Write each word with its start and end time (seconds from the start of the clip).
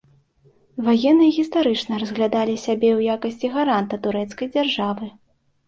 Ваенныя 0.87 1.31
гістарычна 1.37 1.93
разглядалі 2.05 2.55
сябе 2.65 2.89
ў 2.97 3.19
якасці 3.19 3.47
гаранта 3.59 4.03
турэцкай 4.09 4.53
дзяржавы. 4.59 5.15